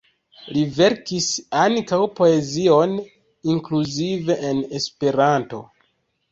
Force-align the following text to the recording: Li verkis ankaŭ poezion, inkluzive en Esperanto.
Li 0.53 0.61
verkis 0.77 1.27
ankaŭ 1.65 1.99
poezion, 2.21 2.97
inkluzive 3.55 4.41
en 4.53 4.67
Esperanto. 4.83 5.65